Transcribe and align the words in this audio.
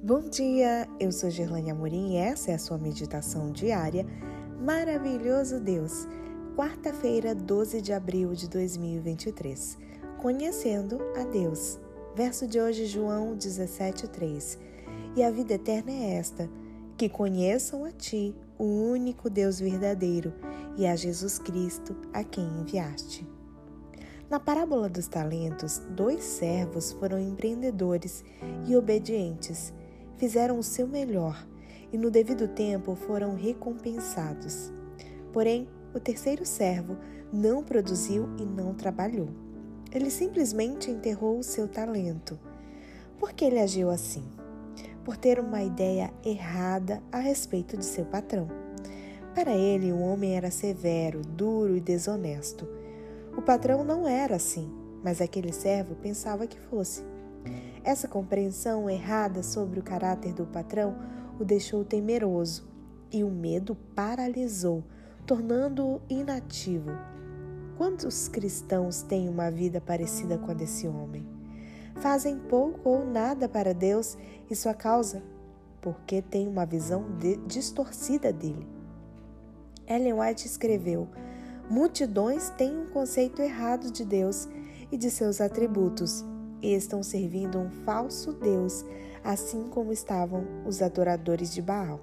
Bom 0.00 0.20
dia, 0.20 0.88
eu 1.00 1.10
sou 1.10 1.28
Gerlane 1.28 1.72
Amorim 1.72 2.12
e 2.12 2.16
essa 2.18 2.52
é 2.52 2.54
a 2.54 2.58
sua 2.58 2.78
meditação 2.78 3.50
diária. 3.50 4.06
Maravilhoso 4.64 5.58
Deus, 5.58 6.06
quarta-feira, 6.56 7.34
12 7.34 7.82
de 7.82 7.92
abril 7.92 8.32
de 8.32 8.48
2023. 8.48 9.76
Conhecendo 10.22 11.00
a 11.16 11.24
Deus. 11.24 11.80
Verso 12.14 12.46
de 12.46 12.60
hoje, 12.60 12.86
João 12.86 13.36
17,3. 13.36 14.56
E 15.16 15.22
a 15.24 15.32
vida 15.32 15.54
eterna 15.54 15.90
é 15.90 16.14
esta: 16.14 16.48
que 16.96 17.08
conheçam 17.08 17.84
a 17.84 17.90
Ti, 17.90 18.36
o 18.56 18.64
único 18.64 19.28
Deus 19.28 19.58
verdadeiro, 19.58 20.32
e 20.76 20.86
a 20.86 20.94
Jesus 20.94 21.40
Cristo, 21.40 21.96
a 22.12 22.22
quem 22.22 22.44
enviaste. 22.44 23.28
Na 24.30 24.38
parábola 24.38 24.88
dos 24.88 25.08
talentos, 25.08 25.82
dois 25.90 26.22
servos 26.22 26.92
foram 26.92 27.18
empreendedores 27.18 28.22
e 28.64 28.76
obedientes 28.76 29.72
fizeram 30.18 30.58
o 30.58 30.62
seu 30.62 30.86
melhor 30.86 31.46
e 31.92 31.96
no 31.96 32.10
devido 32.10 32.46
tempo 32.48 32.94
foram 32.94 33.34
recompensados. 33.34 34.72
Porém, 35.32 35.68
o 35.94 36.00
terceiro 36.00 36.44
servo 36.44 36.96
não 37.32 37.62
produziu 37.62 38.28
e 38.38 38.44
não 38.44 38.74
trabalhou. 38.74 39.28
Ele 39.90 40.10
simplesmente 40.10 40.90
enterrou 40.90 41.38
o 41.38 41.42
seu 41.42 41.66
talento. 41.66 42.38
Por 43.18 43.32
que 43.32 43.44
ele 43.44 43.58
agiu 43.58 43.88
assim? 43.88 44.24
Por 45.04 45.16
ter 45.16 45.40
uma 45.40 45.62
ideia 45.62 46.12
errada 46.22 47.02
a 47.10 47.18
respeito 47.18 47.76
de 47.76 47.84
seu 47.84 48.04
patrão. 48.04 48.48
Para 49.34 49.52
ele, 49.52 49.92
o 49.92 50.00
homem 50.00 50.36
era 50.36 50.50
severo, 50.50 51.22
duro 51.22 51.76
e 51.76 51.80
desonesto. 51.80 52.68
O 53.36 53.40
patrão 53.40 53.84
não 53.84 54.06
era 54.06 54.36
assim, 54.36 54.70
mas 55.02 55.20
aquele 55.20 55.52
servo 55.52 55.94
pensava 55.94 56.46
que 56.46 56.58
fosse. 56.58 57.02
Essa 57.84 58.06
compreensão 58.06 58.88
errada 58.88 59.42
sobre 59.42 59.80
o 59.80 59.82
caráter 59.82 60.32
do 60.32 60.46
patrão 60.46 60.96
o 61.38 61.44
deixou 61.44 61.84
temeroso 61.84 62.68
e 63.10 63.24
o 63.24 63.30
medo 63.30 63.74
paralisou, 63.94 64.84
tornando-o 65.26 66.00
inativo. 66.08 66.90
Quantos 67.76 68.28
cristãos 68.28 69.02
têm 69.02 69.28
uma 69.28 69.50
vida 69.50 69.80
parecida 69.80 70.36
com 70.36 70.50
a 70.50 70.54
desse 70.54 70.86
homem? 70.86 71.26
Fazem 71.96 72.38
pouco 72.38 72.88
ou 72.88 73.04
nada 73.04 73.48
para 73.48 73.72
Deus 73.72 74.18
e 74.50 74.54
sua 74.54 74.74
causa 74.74 75.22
porque 75.80 76.20
têm 76.20 76.48
uma 76.48 76.66
visão 76.66 77.16
de, 77.18 77.36
distorcida 77.46 78.32
dele. 78.32 78.66
Ellen 79.86 80.14
White 80.14 80.46
escreveu: 80.46 81.08
Multidões 81.70 82.50
têm 82.50 82.76
um 82.76 82.86
conceito 82.86 83.40
errado 83.40 83.90
de 83.90 84.04
Deus 84.04 84.48
e 84.90 84.96
de 84.96 85.10
seus 85.10 85.40
atributos 85.40 86.24
e 86.62 86.74
estão 86.74 87.02
servindo 87.02 87.58
um 87.58 87.70
falso 87.84 88.32
Deus, 88.32 88.84
assim 89.22 89.64
como 89.68 89.92
estavam 89.92 90.44
os 90.66 90.82
adoradores 90.82 91.52
de 91.52 91.62
Baal. 91.62 92.00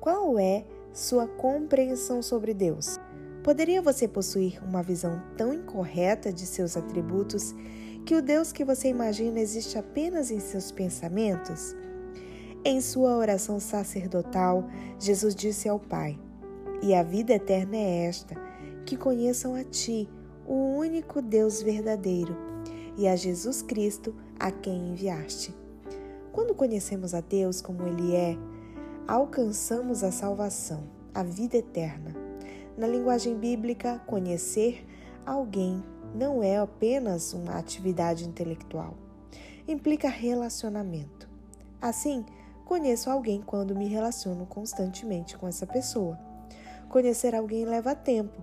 Qual 0.00 0.38
é 0.38 0.64
sua 0.92 1.26
compreensão 1.26 2.22
sobre 2.22 2.52
Deus? 2.52 2.98
Poderia 3.42 3.82
você 3.82 4.08
possuir 4.08 4.62
uma 4.64 4.82
visão 4.82 5.22
tão 5.36 5.52
incorreta 5.52 6.32
de 6.32 6.46
seus 6.46 6.76
atributos 6.76 7.54
que 8.06 8.14
o 8.14 8.22
Deus 8.22 8.52
que 8.52 8.64
você 8.64 8.88
imagina 8.88 9.40
existe 9.40 9.78
apenas 9.78 10.30
em 10.30 10.40
seus 10.40 10.70
pensamentos? 10.70 11.74
Em 12.64 12.80
sua 12.80 13.16
oração 13.16 13.60
sacerdotal, 13.60 14.66
Jesus 14.98 15.34
disse 15.34 15.68
ao 15.68 15.78
Pai: 15.78 16.18
E 16.82 16.94
a 16.94 17.02
vida 17.02 17.34
eterna 17.34 17.76
é 17.76 18.06
esta, 18.06 18.34
que 18.86 18.96
conheçam 18.96 19.54
a 19.54 19.64
Ti, 19.64 20.08
o 20.46 20.76
único 20.76 21.20
Deus 21.20 21.62
verdadeiro 21.62 22.54
e 22.96 23.08
a 23.08 23.16
Jesus 23.16 23.62
Cristo, 23.62 24.14
a 24.38 24.50
quem 24.50 24.90
enviaste. 24.90 25.54
Quando 26.32 26.54
conhecemos 26.54 27.14
a 27.14 27.20
Deus 27.20 27.60
como 27.60 27.86
Ele 27.86 28.14
é, 28.14 28.36
alcançamos 29.06 30.02
a 30.02 30.10
salvação, 30.10 30.84
a 31.14 31.22
vida 31.22 31.56
eterna. 31.56 32.14
Na 32.76 32.86
linguagem 32.86 33.36
bíblica, 33.36 34.00
conhecer 34.06 34.84
alguém 35.24 35.82
não 36.14 36.42
é 36.42 36.58
apenas 36.58 37.32
uma 37.32 37.56
atividade 37.56 38.24
intelectual. 38.26 38.94
Implica 39.66 40.08
relacionamento. 40.08 41.28
Assim, 41.80 42.24
conheço 42.64 43.10
alguém 43.10 43.42
quando 43.42 43.74
me 43.74 43.86
relaciono 43.88 44.46
constantemente 44.46 45.36
com 45.36 45.46
essa 45.46 45.66
pessoa. 45.66 46.18
Conhecer 46.88 47.34
alguém 47.34 47.64
leva 47.64 47.94
tempo. 47.94 48.42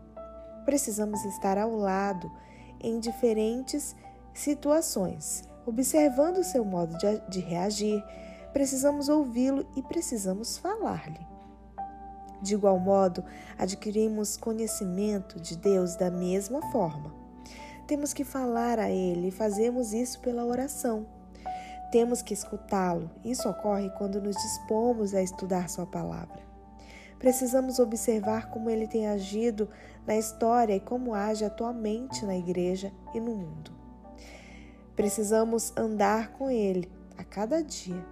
Precisamos 0.66 1.23
estar 1.25 1.57
ao 1.57 1.75
lado 1.75 2.31
em 2.79 3.00
diferentes 3.00 3.95
situações. 4.34 5.44
Observando 5.66 6.38
o 6.38 6.44
seu 6.44 6.66
modo 6.66 6.97
de, 6.97 7.19
de 7.30 7.40
reagir, 7.40 8.03
precisamos 8.52 9.09
ouvi-lo 9.09 9.66
e 9.75 9.81
precisamos 9.84 10.58
falar-lhe. 10.58 11.19
De 12.42 12.56
igual 12.56 12.80
modo, 12.80 13.24
adquirimos 13.58 14.36
conhecimento 14.36 15.40
de 15.40 15.56
Deus 15.56 15.96
da 15.96 16.09
mesma 16.09 16.62
forma. 16.72 17.14
Temos 17.86 18.14
que 18.14 18.24
falar 18.24 18.80
a 18.80 18.90
Ele 18.90 19.28
e 19.28 19.31
fazemos 19.31 19.94
isso 19.94 20.19
pela 20.22 20.46
oração. 20.46 21.06
Temos 21.92 22.22
que 22.22 22.34
escutá-lo. 22.34 23.12
Isso 23.24 23.48
ocorre 23.48 23.90
quando 23.92 24.22
nos 24.22 24.36
dispomos 24.36 25.13
a 25.13 25.22
estudar 25.22 25.69
Sua 25.69 25.86
palavra. 25.86 26.42
Precisamos 27.19 27.78
observar 27.78 28.50
como 28.50 28.68
ele 28.68 28.88
tem 28.88 29.08
agido 29.08 29.69
na 30.08 30.16
história 30.16 30.75
e 30.75 30.80
como 30.80 31.13
age 31.13 31.46
atualmente 31.46 32.25
na 32.25 32.36
igreja 32.36 32.92
e 33.13 33.19
no 33.19 33.36
mundo. 33.36 33.81
Precisamos 35.01 35.73
andar 35.75 36.34
com 36.34 36.47
Ele 36.47 36.88
a 37.17 37.23
cada 37.23 37.63
dia, 37.63 38.06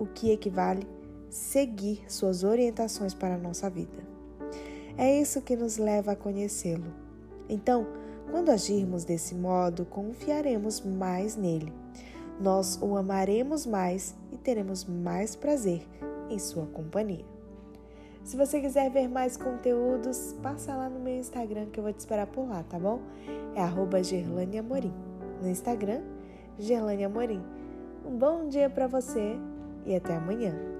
o 0.00 0.04
que 0.04 0.32
equivale 0.32 0.84
seguir 1.30 2.02
suas 2.08 2.42
orientações 2.42 3.14
para 3.14 3.36
a 3.36 3.38
nossa 3.38 3.70
vida. 3.70 4.02
É 4.96 5.20
isso 5.20 5.40
que 5.40 5.54
nos 5.54 5.76
leva 5.76 6.10
a 6.10 6.16
conhecê-lo. 6.16 6.92
Então, 7.48 7.86
quando 8.32 8.50
agirmos 8.50 9.04
desse 9.04 9.32
modo, 9.32 9.86
confiaremos 9.86 10.80
mais 10.80 11.36
nele. 11.36 11.72
Nós 12.40 12.80
o 12.82 12.96
amaremos 12.96 13.64
mais 13.64 14.16
e 14.32 14.36
teremos 14.36 14.84
mais 14.84 15.36
prazer 15.36 15.86
em 16.28 16.38
sua 16.40 16.66
companhia. 16.66 17.24
Se 18.24 18.36
você 18.36 18.60
quiser 18.60 18.90
ver 18.90 19.06
mais 19.06 19.36
conteúdos, 19.36 20.34
passa 20.42 20.74
lá 20.74 20.90
no 20.90 20.98
meu 20.98 21.14
Instagram 21.14 21.66
que 21.66 21.78
eu 21.78 21.84
vou 21.84 21.92
te 21.92 22.00
esperar 22.00 22.26
por 22.26 22.48
lá, 22.48 22.64
tá 22.64 22.76
bom? 22.76 23.02
É 23.54 23.62
arroba 23.62 23.98
Amorim 24.58 25.07
no 25.40 25.48
Instagram, 25.48 26.02
Gerlane 26.58 27.04
Amorim. 27.04 27.42
Um 28.04 28.16
bom 28.16 28.48
dia 28.48 28.68
para 28.70 28.86
você 28.86 29.36
e 29.84 29.94
até 29.94 30.16
amanhã. 30.16 30.77